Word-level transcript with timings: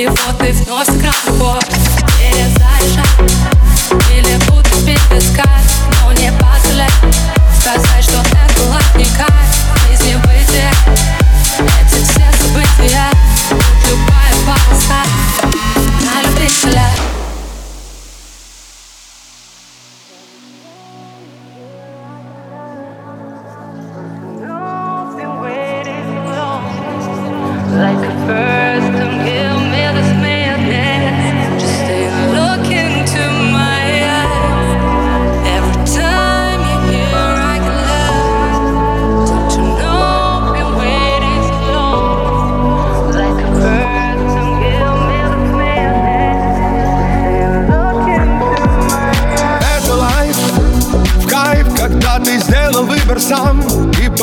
И 0.00 0.06
вот 0.06 0.38
ты 0.38 0.50
вновь 0.52 0.86
сыграл 0.86 1.12
любовь 1.26 1.62
Перезаряжай. 2.18 3.59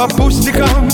По 0.08 0.23
пустякам 0.23 0.89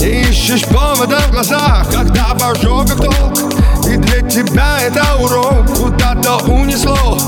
ищешь 0.00 0.64
повода 0.66 1.18
в 1.28 1.32
глазах 1.32 1.86
Когда 1.92 2.34
в 2.34 2.42
ожогах 2.42 2.96
толк 2.96 3.52
И 3.86 3.96
для 3.96 4.28
тебя 4.28 4.78
это 4.80 5.04
урок 5.20 5.66
Куда-то 5.76 6.36
унесло. 6.50 7.18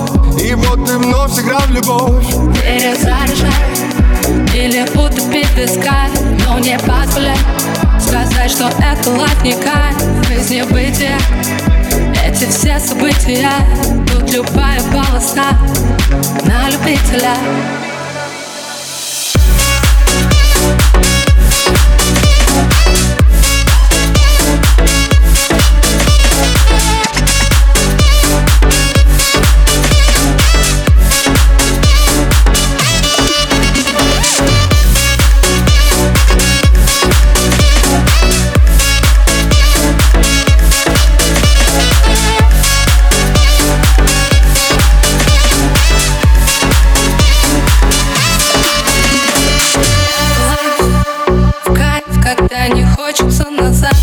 И 0.41 0.55
вот 0.55 0.86
ты 0.86 0.98
вновь 0.98 1.32
сыграл 1.32 1.62
любовь. 1.69 2.27
Перезаряжай 2.62 3.50
Или 4.55 4.82
утопить 4.94 5.48
песка 5.55 6.06
Но 6.47 6.58
не 6.58 6.78
позволяй 6.78 7.36
Сказать, 7.98 8.50
что 8.50 8.69
это 8.69 9.10
кайф 9.62 10.27
Жизни 10.28 10.62
бытия 10.62 11.19
Эти 12.25 12.48
все 12.50 12.78
события. 12.78 13.50
Тут 14.10 14.32
любая 14.32 14.80
полоса 14.92 15.50
На 16.44 16.69
любителя 16.70 17.34
outside. 53.60 54.00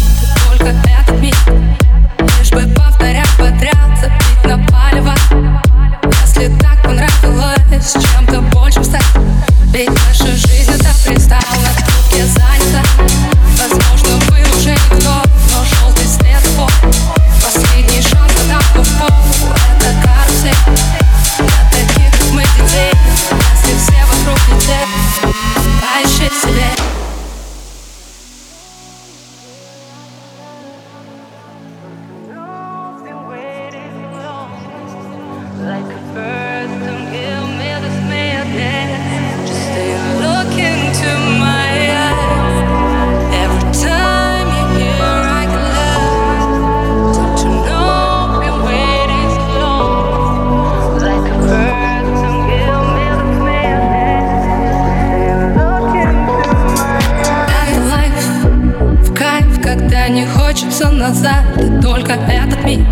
Назад 60.97 61.46
И 61.58 61.81
только 61.81 62.13
этот 62.13 62.63
миг. 62.66 62.85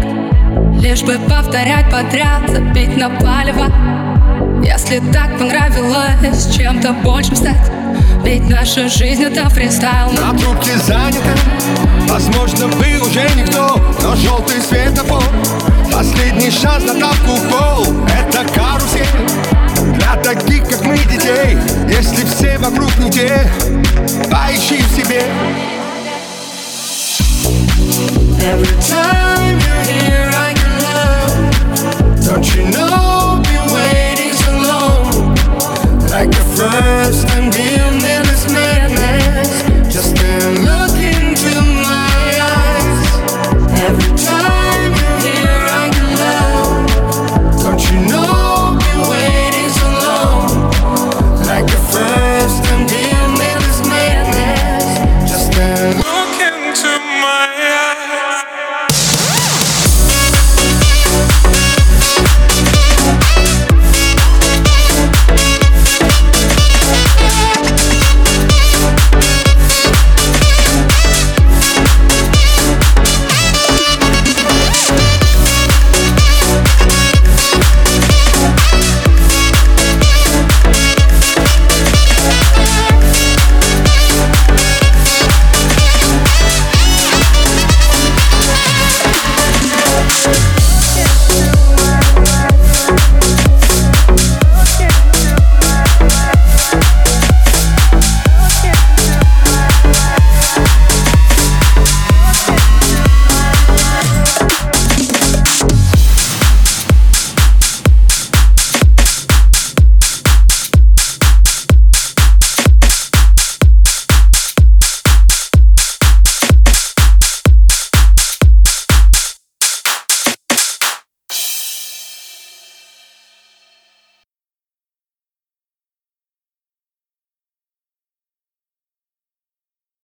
Лишь 0.81 1.01
бы 1.01 1.17
повторять 1.27 1.89
подряд, 1.91 2.47
забить 2.47 2.95
на 2.95 3.09
палево. 3.09 3.65
Если 4.63 4.99
так 5.11 5.37
понравилось, 5.37 6.55
чем-то 6.55 6.93
большим 7.03 7.35
стать. 7.35 7.71
Ведь 8.23 8.47
наша 8.49 8.87
жизнь 8.87 9.23
это 9.23 9.49
фристайл. 9.49 10.11
На 10.11 10.37
трубке 10.37 10.77
занято 10.77 11.35
Возможно, 12.07 12.67
вы 12.67 12.99
уже 12.99 13.27
никто 13.35 13.79
Но 14.01 14.15
желтый 14.15 14.61
светофор. 14.61 15.23
Последний 15.91 16.49
шанс 16.49 16.85
на 16.85 16.99
тапку 16.99 17.35
в 17.35 17.49
пол 17.49 18.05
Это 18.09 18.43
карусель. 18.53 19.95
Для 19.95 20.15
таких, 20.15 20.67
как 20.67 20.83
мы, 20.85 20.97
детей 20.97 21.57
Если 21.87 22.25
все 22.25 22.57
вокруг 22.57 22.97
не 22.97 23.11
те 23.11 23.47
Поищи 24.31 24.81
в 24.81 24.95
себе 24.95 25.23
Every 28.47 28.67
time 28.79 29.57
you're 29.59 29.94